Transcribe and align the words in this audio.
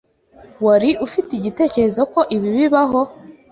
Wari 0.65 0.91
ufite 1.05 1.31
igitekerezo 1.35 2.01
ko 2.13 2.19
ibi 2.35 2.47
bibaho? 2.57 3.01